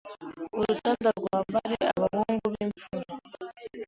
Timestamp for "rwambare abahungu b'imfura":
1.19-3.13